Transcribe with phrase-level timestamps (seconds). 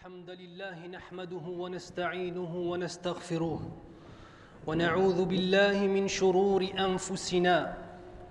[0.00, 3.60] الحمد لله نحمده ونستعينه ونستغفره
[4.66, 7.74] ونعوذ بالله من شرور أنفسنا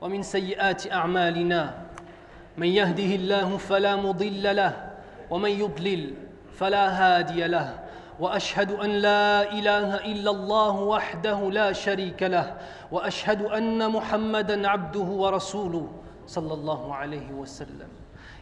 [0.02, 1.86] ومن سيئات أعمالنا.
[2.58, 4.97] من يهده الله فلا مضل له
[5.29, 6.13] ومن يضلل
[6.58, 7.86] فلا هادي له.
[8.20, 12.58] وأشهد أن لا إله إلا الله وحده لا شريك له.
[12.92, 15.86] وأشهد أن محمدا عبده ورسوله
[16.26, 17.98] صلى الله عليه وسلم.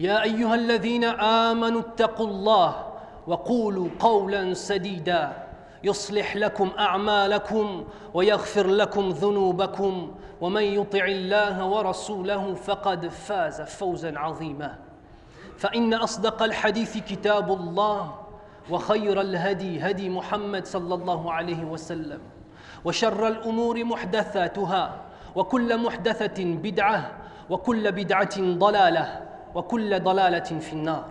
[0.00, 2.86] يا أيها الذين آمنوا اتقوا الله
[3.26, 5.32] وقولوا قولا سديدا.
[5.84, 14.78] يصلح لكم أعمالكم ويغفر لكم ذنوبكم ومن يطع الله ورسوله فقد فاز فوزا عظيما.
[15.58, 18.14] فإن أصدق الحديث كتاب الله
[18.70, 22.20] وخير الهدي هدي محمد صلى الله عليه وسلم
[22.84, 24.96] وشر الأمور محدثاتها
[25.34, 27.10] وكل محدثة بدعة
[27.50, 29.22] وكل بدعة ضلالة
[29.55, 31.05] وكل ضلاله في النار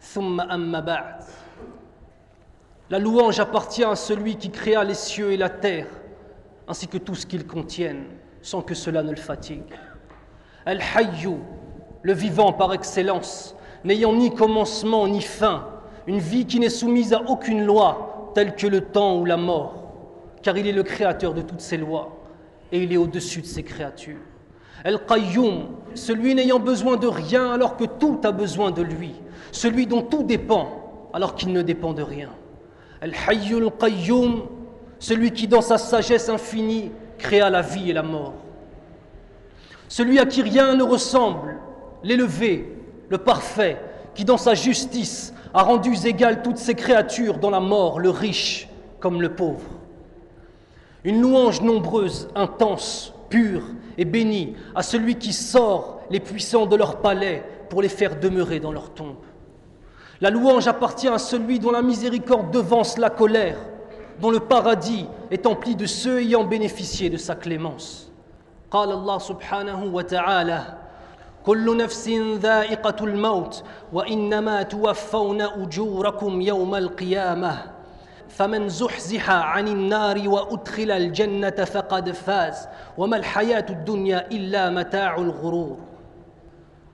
[0.00, 1.22] ثم اما بعد
[2.88, 5.88] La louange appartient à celui qui créa les cieux et la terre,
[6.68, 8.04] ainsi que tout ce qu'ils contiennent,
[8.42, 9.74] sans que cela ne le fatigue.
[10.64, 11.38] Al-Hayyu,
[12.02, 15.66] le vivant par excellence, n'ayant ni commencement ni fin,
[16.06, 19.82] une vie qui n'est soumise à aucune loi, telle que le temps ou la mort,
[20.42, 22.16] car il est le créateur de toutes ces lois,
[22.70, 24.20] et il est au-dessus de ses créatures.
[24.83, 29.13] Al-Qayyum, celui n'ayant besoin de rien alors que tout a besoin de lui,
[29.51, 32.29] celui dont tout dépend alors qu'il ne dépend de rien.
[33.01, 33.69] Al-Hayyul
[34.99, 38.33] celui qui dans sa sagesse infinie créa la vie et la mort.
[39.87, 41.57] Celui à qui rien ne ressemble,
[42.03, 42.77] l'élevé,
[43.09, 43.77] le parfait,
[44.15, 48.69] qui dans sa justice a rendu égales toutes ses créatures dans la mort, le riche
[48.99, 49.65] comme le pauvre.
[51.03, 53.62] Une louange nombreuse, intense, pure
[53.98, 58.60] et bénie à celui qui sort les puissants de leur palais pour les faire demeurer
[58.60, 59.16] dans leur tombe.
[60.20, 63.58] La louange appartient à celui dont la miséricorde devance la colère,
[64.20, 68.10] dont le paradis est empli de ceux ayant bénéficié de sa clémence.
[68.70, 70.62] قال الله سبحانه وتعالى
[71.46, 72.08] كل نفس
[72.42, 77.58] ذائقة الموت وإنما توفون أجوركم يوم القيامة
[78.30, 85.78] فمن زحزح عن النار وأدخل الجنة فقد فاز وما الحياة الدنيا إلا متاع الغرور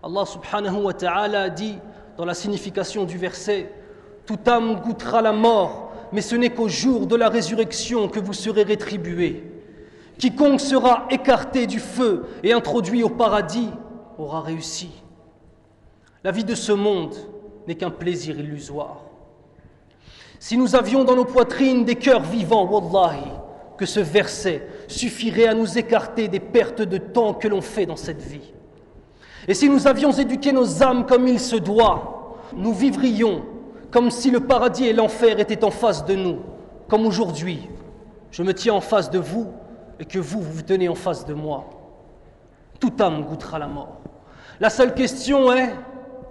[0.05, 1.79] الله سبحانه وتعالى dit
[2.17, 3.73] dans la signification du verset
[4.27, 8.33] Toute âme goûtera la mort, mais ce n'est qu'au jour de la résurrection que vous
[8.33, 9.51] serez rétribués.
[10.19, 13.71] Quiconque sera écarté du feu et introduit au paradis
[14.19, 14.91] aura réussi.
[16.23, 17.17] La vie de ce monde
[17.67, 19.01] n'est qu'un plaisir illusoire.
[20.40, 23.24] Si nous avions dans nos poitrines des cœurs vivants, wallahi,
[23.78, 27.96] que ce verset suffirait à nous écarter des pertes de temps que l'on fait dans
[27.96, 28.54] cette vie.
[29.48, 33.44] Et si nous avions éduqué nos âmes comme il se doit, nous vivrions
[33.92, 36.40] comme si le paradis et l'enfer étaient en face de nous,
[36.88, 37.70] comme aujourd'hui.
[38.32, 39.48] Je me tiens en face de vous
[40.00, 41.66] et que vous, vous tenez en face de moi.
[42.80, 44.02] Toute âme goûtera la mort.
[44.60, 45.74] La seule question est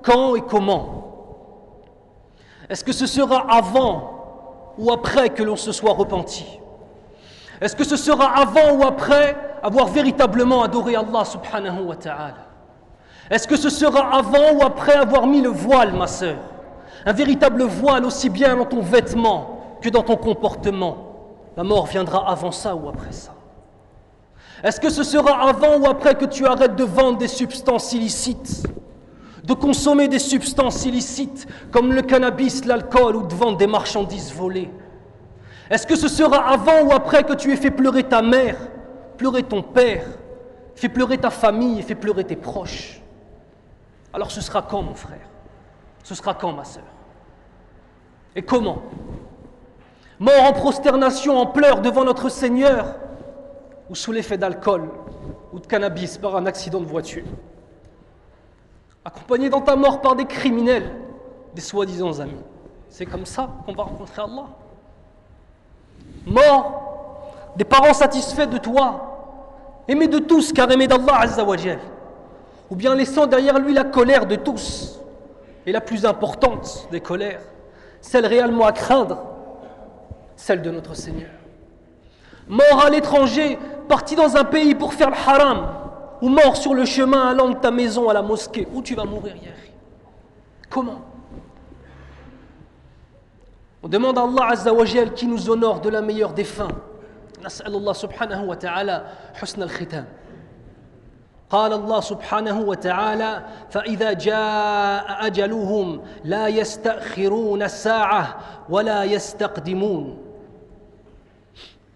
[0.03, 1.06] quand et comment
[2.69, 6.47] Est-ce que ce sera avant ou après que l'on se soit repenti?
[7.61, 12.47] Est-ce que ce sera avant ou après avoir véritablement adoré Allah subhanahu wa ta'ala?
[13.31, 16.39] Est-ce que ce sera avant ou après avoir mis le voile, ma sœur?
[17.05, 20.97] Un véritable voile aussi bien dans ton vêtement que dans ton comportement.
[21.57, 23.33] La mort viendra avant ça ou après ça.
[24.63, 28.67] Est-ce que ce sera avant ou après que tu arrêtes de vendre des substances illicites?
[29.47, 34.71] De consommer des substances illicites comme le cannabis, l'alcool ou de vendre des marchandises volées.
[35.71, 38.57] Est-ce que ce sera avant ou après que tu aies fait pleurer ta mère,
[39.17, 40.05] pleurer ton père,
[40.75, 43.01] fait pleurer ta famille et fait pleurer tes proches?
[44.13, 45.29] Alors ce sera quand mon frère?
[46.03, 46.85] Ce sera quand ma sœur?
[48.35, 48.83] Et comment?
[50.19, 52.97] Mort en prosternation, en pleurs devant notre Seigneur
[53.89, 54.89] ou sous l'effet d'alcool
[55.53, 57.25] ou de cannabis par un accident de voiture?
[59.07, 60.91] Accompagné dans ta mort par des criminels,
[61.55, 62.43] des soi-disant amis.
[62.89, 64.47] C'est comme ça qu'on va rencontrer Allah.
[66.27, 71.79] Mort, des parents satisfaits de toi, aimés de tous car aimés d'Allah Azzawajal,
[72.69, 74.99] ou bien laissant derrière lui la colère de tous,
[75.65, 77.43] et la plus importante des colères,
[78.01, 79.19] celle réellement à craindre,
[80.35, 81.31] celle de notre Seigneur.
[82.49, 83.57] Mort à l'étranger,
[83.89, 85.67] parti dans un pays pour faire le haram,
[86.22, 89.06] ou mort sur le chemin allant de ta maison à la mosquée, où tu vas
[89.06, 89.54] mourir hier
[90.70, 91.02] Comment
[93.84, 96.70] On demande à Allah Azza wa qui nous honore de la meilleure des fins.
[97.44, 100.06] نسأل الله سبحانه وتعالى حسن الختام
[101.50, 108.40] قال الله سبحانه وتعالى فإذا جاء أجلهم لا يستأخرون الساعة
[108.70, 110.18] ولا يستقدمون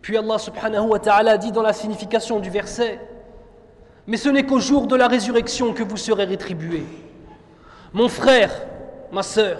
[0.01, 2.99] Puis Allah subhanahu wa ta'ala dit dans la signification du verset
[4.09, 6.85] Mais ce n'est qu'au jour de la résurrection que vous serez rétribués.
[7.93, 8.51] Mon frère,
[9.11, 9.59] ma sœur,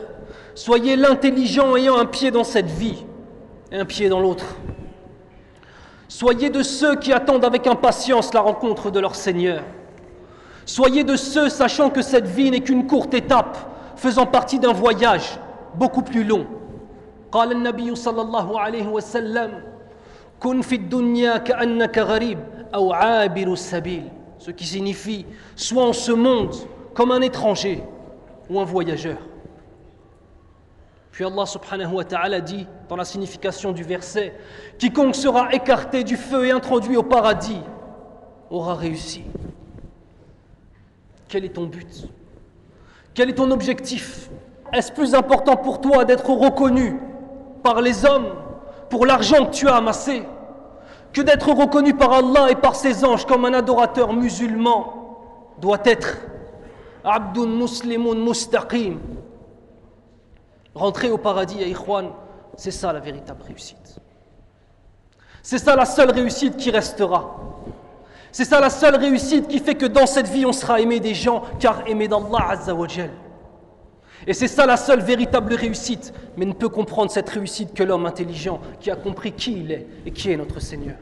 [0.54, 3.06] soyez l'intelligent ayant un pied dans cette vie
[3.72, 4.56] et un pied dans l'autre.
[6.08, 9.64] Soyez de ceux qui attendent avec impatience la rencontre de leur Seigneur.
[10.66, 13.58] Soyez de ceux sachant que cette vie n'est qu'une courte étape,
[13.96, 15.40] faisant partie d'un voyage
[15.76, 16.46] beaucoup plus long.
[17.32, 19.64] قال النبي صلى الله عليه وسلم
[20.40, 22.40] كن في الدنيا كأنك غريب
[22.76, 24.08] أو عابر السبيل
[24.41, 26.55] ce qui signifie soit en ce monde
[26.95, 27.85] comme un étranger
[28.49, 29.19] ou un voyageur.
[31.13, 34.35] Puis Allah subhanahu wa ta'ala dit dans la signification du verset
[34.79, 37.61] Quiconque sera écarté du feu et introduit au paradis
[38.51, 39.23] aura réussi.
[41.29, 42.09] Quel est ton but?
[43.15, 44.31] Quel est ton objectif?
[44.73, 46.99] Est-ce plus important pour toi d'être reconnu
[47.63, 48.35] par les hommes
[48.89, 50.23] pour l'argent que tu as amassé?
[51.13, 55.19] Que d'être reconnu par Allah et par ses anges comme un adorateur musulman
[55.59, 56.19] doit être
[57.05, 58.99] Abdun Muslimun Mustaqim.
[60.75, 62.11] Rentrer au paradis à Ikhwan,
[62.57, 64.01] c'est ça la véritable réussite.
[65.43, 67.37] C'est ça la seule réussite qui restera.
[68.31, 71.15] C'est ça la seule réussite qui fait que dans cette vie on sera aimé des
[71.15, 73.11] gens car aimé d'Allah Azzawajal.
[74.27, 78.07] Et c'est ça la seule véritable réussite, mais ne peut comprendre cette réussite que l'homme
[78.07, 80.97] intelligent qui a compris qui il est et qui est notre Seigneur.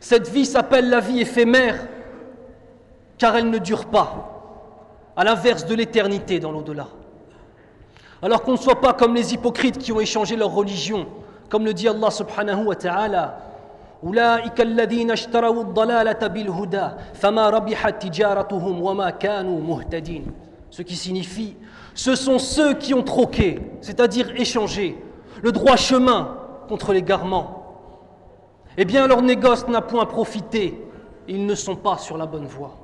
[0.00, 1.86] Cette vie s'appelle la vie éphémère
[3.16, 4.30] car elle ne dure pas,
[5.16, 6.88] à l'inverse de l'éternité dans l'au-delà.
[8.20, 11.06] Alors qu'on ne soit pas comme les hypocrites qui ont échangé leur religion,
[11.48, 13.38] comme le dit Allah subhanahu wa ta'ala,
[20.70, 21.56] ce qui signifie
[21.94, 25.02] ce sont ceux qui ont troqué c'est-à-dire échangé
[25.42, 27.60] le droit chemin contre l'égarement
[28.76, 30.84] eh bien leur négoce n'a point profité
[31.28, 32.76] ils ne sont pas sur la bonne voie.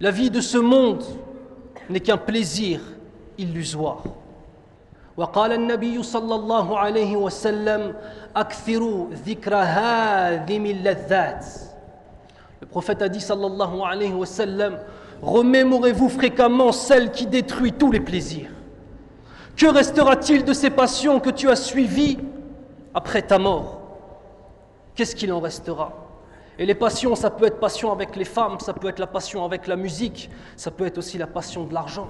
[0.00, 1.04] La vie de ce monde
[1.88, 2.80] n'est qu'un plaisir
[3.38, 4.02] illusoire
[5.17, 7.95] وقال النبي صلى الله عليه وسلم
[8.35, 11.45] أكثروا ذكر هادم اللذات
[12.61, 14.77] Le prophète a dit sallallahu alayhi wa sallam
[15.21, 18.49] Remémorez-vous fréquemment celle qui détruit tous les plaisirs.
[19.57, 22.17] Que restera-t-il de ces passions que tu as suivies
[22.93, 23.81] après ta mort
[24.95, 25.91] Qu'est-ce qu'il en restera
[26.57, 29.43] Et les passions, ça peut être passion avec les femmes, ça peut être la passion
[29.43, 32.07] avec la musique, ça peut être aussi la passion de l'argent.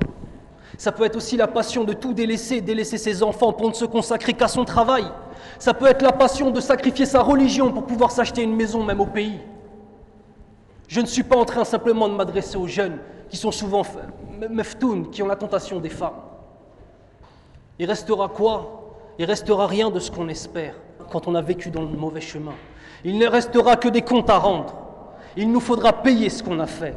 [0.78, 3.84] Ça peut être aussi la passion de tout délaisser, délaisser ses enfants pour ne se
[3.84, 5.04] consacrer qu'à son travail.
[5.58, 9.00] Ça peut être la passion de sacrifier sa religion pour pouvoir s'acheter une maison même
[9.00, 9.40] au pays.
[10.88, 12.98] Je ne suis pas en train simplement de m'adresser aux jeunes
[13.28, 13.82] qui sont souvent
[14.50, 16.20] meftoun, qui ont la tentation des femmes.
[17.78, 18.80] Il restera quoi?
[19.18, 20.74] Il restera rien de ce qu'on espère
[21.10, 22.54] quand on a vécu dans le mauvais chemin.
[23.04, 24.74] Il ne restera que des comptes à rendre.
[25.36, 26.96] Il nous faudra payer ce qu'on a fait.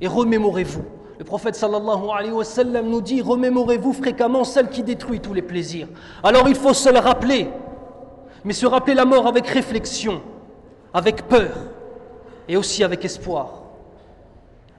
[0.00, 0.84] Et remémorez-vous
[1.21, 5.41] le prophète sallallahu alayhi wa sallam nous dit Remémorez-vous fréquemment celle qui détruit tous les
[5.41, 5.87] plaisirs.
[6.23, 7.49] Alors il faut se le rappeler,
[8.43, 10.21] mais se rappeler la mort avec réflexion,
[10.93, 11.51] avec peur
[12.47, 13.63] et aussi avec espoir.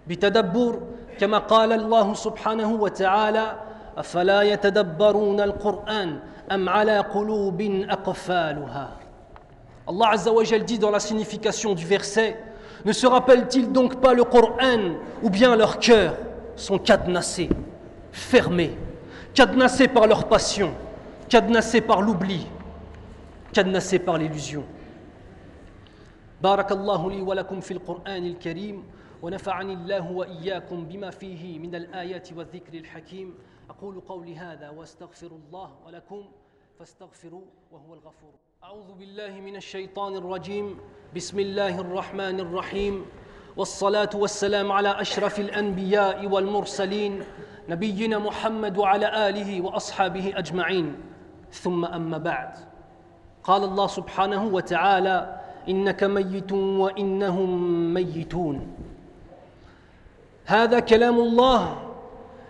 [0.08, 0.78] بتدبر
[1.20, 3.46] كما قال الله سبحانه وتعالى
[3.98, 6.18] أفلا يتدبرون القرآن
[6.52, 7.60] أم على قلوب
[7.90, 8.88] أقفالها
[9.88, 12.36] Allah Azza wa dit dans la signification du verset
[12.84, 16.14] Ne se rappellent-ils donc pas le Coran ou bien leur cœur
[16.56, 17.48] sont cadenassés,
[18.12, 18.76] fermés,
[19.34, 20.72] cadenassés par leur passion,
[21.28, 22.46] cadenassés par l'oubli,
[23.52, 24.64] cadenassés par l'illusion.
[26.42, 28.84] بارك الله لي ولكم في القرآن الكريم
[29.22, 33.34] ونفعني الله وإياكم بما فيه من الآيات والذكر الحكيم
[33.70, 36.24] أقول قولي هذا واستغفر الله ولكم
[36.78, 38.30] فاستغفروا وهو الغفور
[38.64, 40.78] أعوذ بالله من الشيطان الرجيم
[41.16, 43.04] بسم الله الرحمن الرحيم
[43.57, 47.23] والصلاة والسلام على أشرف الأنبياء والمرسلين
[47.69, 50.95] نبينا محمد وعلى آله وأصحابه أجمعين.
[51.51, 52.49] ثم أما بعد.
[53.43, 57.49] قال الله سبحانه وتعالى إنك ميت وإنهم
[57.93, 58.75] ميتون.
[60.45, 61.93] هذا كلام الله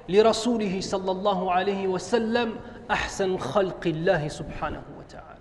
[0.10, 2.56] لرسوله صلى الله عليه وسلم
[2.92, 5.33] أحسن خلق الله سبحانه وتعالى.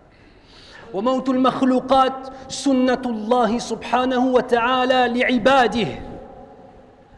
[0.94, 5.88] وموت المخلوقات سنة الله سبحانه وتعالى لعباده.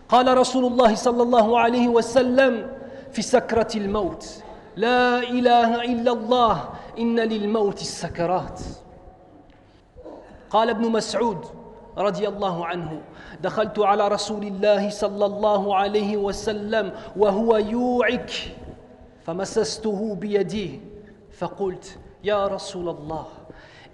[0.09, 2.71] قال رسول الله صلى الله عليه وسلم
[3.13, 4.43] في سكرة الموت
[4.77, 8.61] لا إله إلا الله إن للموت السكرات.
[10.51, 11.45] قال ابن مسعود
[11.99, 13.01] رضي الله عنه
[13.43, 18.31] دخلت على رسول الله صلى الله عليه وسلم وهو يوعك
[19.27, 20.81] فمسسته بيديه
[21.39, 23.27] فقلت يا رسول الله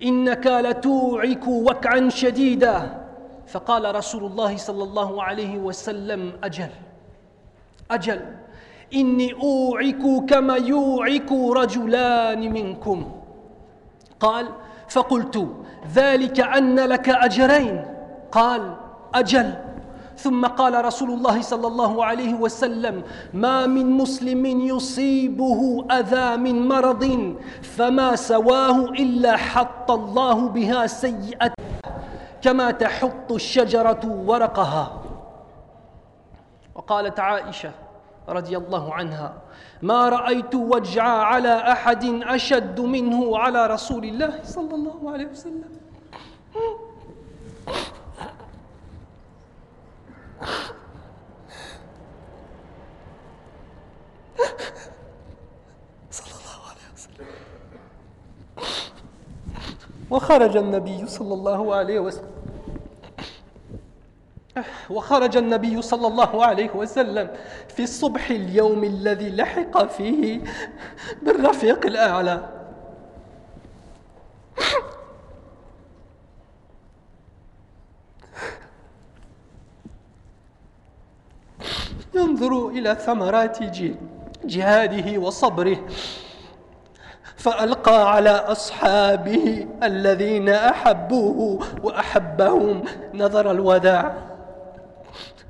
[0.03, 3.01] إنك لتوعك وكعا شديدا.
[3.47, 6.71] فقال رسول الله صلى الله عليه وسلم أجل
[7.91, 8.21] أجل
[8.95, 13.13] إني أوعك كما يوعك رجلان منكم.
[14.21, 14.47] قال
[14.89, 15.37] فقلت
[15.95, 17.85] ذلك أن لك أجرين.
[18.33, 18.75] قال
[19.15, 19.55] أجل
[20.21, 23.03] ثم قال رسول الله صلى الله عليه وسلم
[23.35, 31.53] ما من مسلم يصيبه أذى من مرض فما سواه إلا حط الله بها سيئه
[32.43, 34.85] كما تحط الشجرة ورقها.
[36.75, 37.73] وقالت عائشة
[38.29, 39.33] رضي الله عنها
[39.83, 45.71] ما رأيت وجع على أحد أشد منه على رسول الله صلى الله عليه وسلم.
[56.11, 57.27] صلى الله عليه وسلم.
[60.11, 62.31] وخرج النبي صلى الله عليه وسلم.
[64.91, 67.31] وخرج النبي صلى الله عليه وسلم
[67.69, 70.41] في الصبح اليوم الذي لحق فيه
[71.23, 72.49] بالرفيق الأعلى
[82.15, 83.59] ينظر إلى ثمرات
[84.45, 85.77] جهاده وصبره
[87.37, 92.83] فألقى على أصحابه الذين أحبوه وأحبهم
[93.15, 94.15] نظر الوداع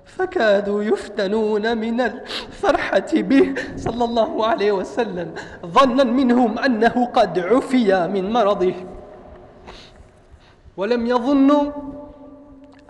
[0.05, 5.35] فكادوا يفتنون من الفرحة به صلى الله عليه وسلم
[5.67, 8.75] ظنا منهم أنه قد عفي من مرضه
[10.77, 11.73] ولم يظنوا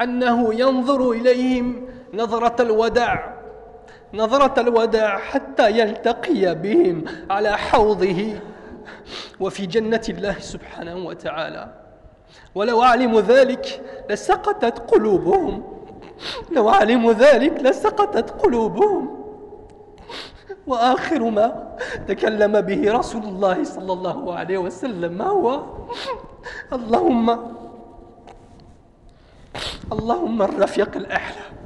[0.00, 3.29] أنه ينظر إليهم نظرة الوداع.
[4.14, 8.40] نظرة الوداع حتى يلتقي بهم على حوضه
[9.40, 11.74] وفي جنة الله سبحانه وتعالى.
[12.54, 15.62] ولو علموا ذلك لسقطت قلوبهم.
[16.50, 19.20] لو علموا ذلك لسقطت قلوبهم.
[20.66, 21.76] وآخر ما
[22.08, 25.62] تكلم به رسول الله صلى الله عليه وسلم ما هو؟
[26.72, 27.30] اللهم
[29.92, 31.59] اللهم الرفيق الأعلى.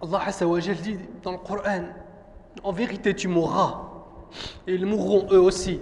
[0.00, 1.84] Allah Azza wa dit dans le Coran
[2.62, 3.82] En vérité, tu mourras.
[4.66, 5.80] Et ils mourront eux aussi.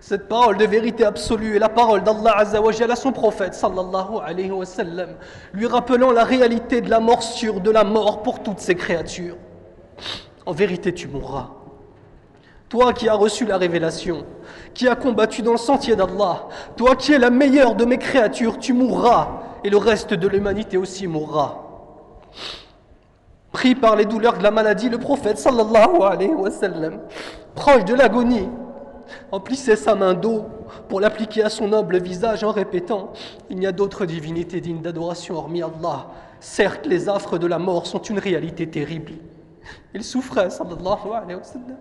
[0.00, 4.50] Cette parole de vérité absolue est la parole d'Allah Azzawajal à son prophète sallallahu alayhi
[4.50, 5.10] wa sallam,
[5.52, 9.36] lui rappelant la réalité de la morsure, de la mort pour toutes ces créatures.
[10.46, 11.50] En vérité, tu mourras.
[12.68, 14.24] Toi qui as reçu la révélation,
[14.72, 18.58] qui as combattu dans le sentier d'Allah, toi qui es la meilleure de mes créatures,
[18.58, 19.28] tu mourras,
[19.62, 21.62] et le reste de l'humanité aussi mourra.
[23.52, 27.00] Pris par les douleurs de la maladie, le prophète sallallahu alayhi wa sallam,
[27.54, 28.48] proche de l'agonie,
[29.30, 30.46] emplissait sa main d'eau
[30.88, 33.12] pour l'appliquer à son noble visage en répétant
[33.50, 36.06] Il n'y a d'autre divinité digne d'adoration hormis Allah.
[36.40, 39.12] Certes, les affres de la mort sont une réalité terrible.
[39.94, 41.76] Il souffrait, sallallahu alayhi wa sallam.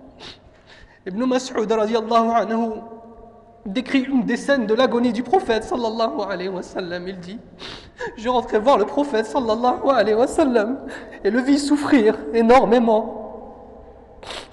[1.08, 2.72] Ibn Mas'ud anhu
[3.66, 7.08] décrit une des scènes de l'agonie du prophète sallallahu alayhi wa sallam.
[7.08, 7.40] Il dit
[8.18, 10.80] Je rentrais voir le prophète sallallahu alayhi wa sallam
[11.24, 13.18] et le vis souffrir énormément.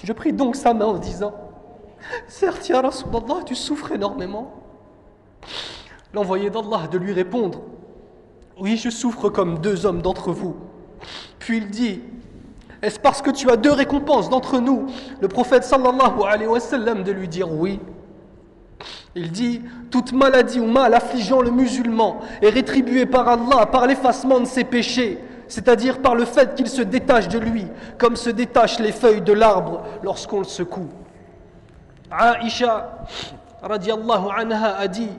[0.03, 1.35] Je pris donc sa main en disant
[2.27, 4.53] Certes, ya Rasulallah, tu souffres énormément.
[6.15, 7.61] L'envoyé d'Allah de lui répondre
[8.59, 10.57] Oui, je souffre comme deux hommes d'entre vous.
[11.39, 12.01] Puis il dit
[12.83, 14.87] Est-ce parce que tu as deux récompenses d'entre nous?
[15.21, 17.81] Le prophète sallallahu de lui dire oui.
[19.19, 24.39] Il dit Toute maladie ou mal affligeant le musulman est rétribuée par Allah par l'effacement
[24.39, 27.67] de ses péchés, c'est-à-dire par le fait qu'il se détache de lui,
[27.99, 30.89] comme se détachent les feuilles de l'arbre lorsqu'on le secoue.
[32.13, 33.07] Aïcha
[33.61, 35.11] radiallahu anha a dit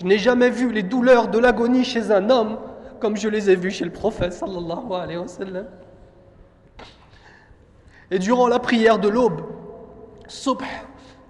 [0.00, 2.56] Je n'ai jamais vu les douleurs de l'agonie chez un homme
[3.00, 5.66] comme je les ai vues chez le prophète sallallahu.
[8.10, 9.42] Et durant la prière de l'aube,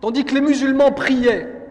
[0.00, 1.61] tandis que les musulmans priaient,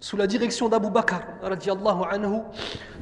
[0.00, 2.40] sous la direction d'Abu Bakr, anhu,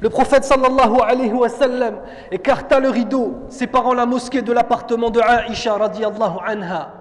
[0.00, 2.00] le prophète sallallahu alayhi wa sallam
[2.33, 6.93] écarta le rideau séparant la mosquée de l'appartement de Aisha radiallahu anha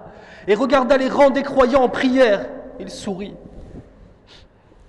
[0.46, 2.46] et regarda les rangs des croyants en prière.
[2.78, 3.34] Il sourit.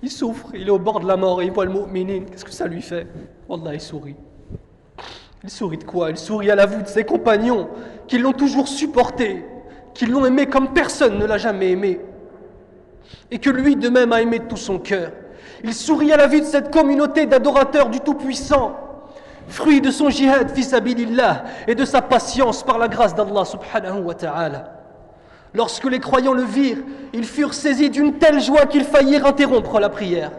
[0.04, 2.26] Il souffre, il est au bord de la mort et il voit le mu'minin.
[2.32, 3.08] Qu'est-ce que ça lui fait?
[3.50, 4.16] Wallah, il sourit.
[5.44, 6.12] Il sourit de quoi?
[6.12, 7.68] Il sourit à la vue de ses compagnons
[8.08, 9.44] qui l'ont toujours supporté,
[9.96, 12.00] qui l'ont aimé comme personne ne l'a jamais aimé
[13.32, 15.12] et que lui de même a aimé de tout son cœur.
[15.64, 18.78] Il sourit à la vue de cette communauté d'adorateurs du Tout-Puissant,
[19.48, 24.02] fruit de son jihad fils abilillah et de sa patience par la grâce d'Allah subhanahu
[24.04, 24.74] wa ta'ala.
[25.54, 29.90] Lorsque les croyants le virent, ils furent saisis d'une telle joie qu'ils faillirent interrompre la
[29.90, 30.32] prière.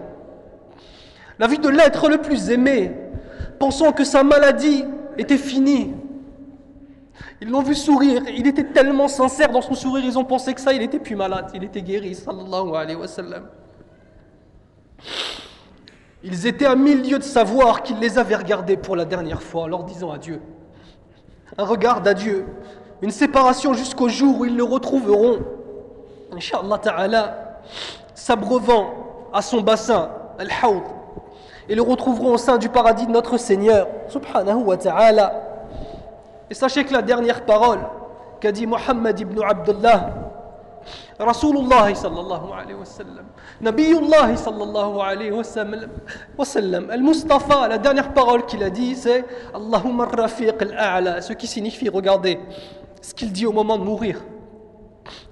[1.38, 2.92] La vue de l'être le plus aimé,
[3.58, 4.84] pensant que sa maladie
[5.18, 5.94] était finie,
[7.40, 10.60] ils l'ont vu sourire, il était tellement sincère dans son sourire, ils ont pensé que
[10.60, 13.46] ça, il était plus malade, il était guéri, sallallahu alayhi wa sallam.
[16.22, 19.68] Ils étaient à mille lieues de savoir qu'il les avait regardés pour la dernière fois,
[19.68, 20.42] leur disant adieu.
[21.56, 22.44] Un regard d'adieu,
[23.00, 25.38] une séparation jusqu'au jour où ils le retrouveront,
[26.32, 27.60] Inch'Allah ta'ala,
[28.14, 30.82] s'abreuvant à son bassin, al-hawd,
[31.70, 35.49] et le retrouveront au sein du paradis de notre Seigneur, subhanahu wa ta'ala.
[36.50, 37.80] Et sachez que la dernière parole
[38.40, 40.10] qu'a dit Muhammad ibn Abdullah,
[41.18, 43.26] Rasulullah sallallahu alayhi wa sallam,
[43.60, 50.60] Nabiyullah sallallahu alayhi wa sallam, Al-Mustafa, la dernière parole qu'il a dit, c'est Allahumma rafiq
[50.60, 52.40] al-a'la, ce qui signifie, regardez,
[53.00, 54.20] ce qu'il dit au moment de mourir.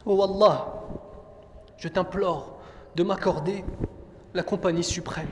[0.07, 0.67] Oh Allah,
[1.79, 2.59] je t'implore
[2.95, 3.65] de m'accorder
[4.35, 5.29] la compagnie suprême.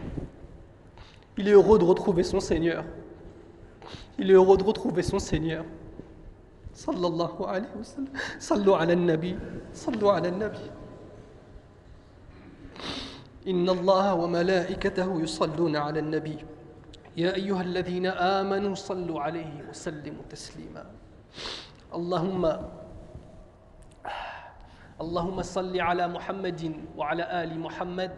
[1.36, 2.84] Il est heureux de retrouver son Seigneur.
[4.18, 5.64] Il est heureux de retrouver son Seigneur.
[6.72, 8.08] Sallallahu alayhi wa sallam.
[8.38, 9.36] Sallu ala nabi.
[9.72, 10.70] Sallu ala nabi.
[13.46, 16.38] إن الله وملائكته يصلون على النبي
[17.16, 20.84] يا أيها الذين آمنوا صلوا عليه وسلموا تسليما
[21.94, 22.42] اللهم
[25.00, 26.62] اللهم صل على محمد
[26.96, 28.10] وعلى آل محمد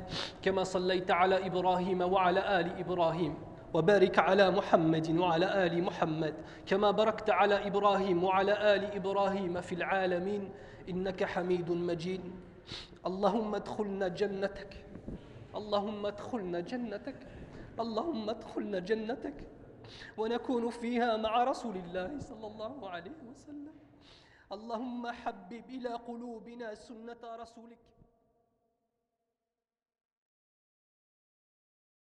[0.43, 3.35] كما صليت على إبراهيم وعلى آل إبراهيم
[3.75, 6.35] وبارك على محمد وعلى آل محمد
[6.67, 10.51] كما باركت على إبراهيم وعلى آل إبراهيم في العالمين
[10.89, 12.21] إنك حميد مجيد.
[13.07, 14.85] اللهم ادخلنا جنتك.
[15.55, 17.17] اللهم ادخلنا جنتك.
[17.81, 19.35] اللهم ادخلنا جنتك.
[20.19, 23.75] ونكون فيها مع رسول الله صلى الله عليه وسلم.
[24.53, 27.79] اللهم حبب إلى قلوبنا سنة رسولك.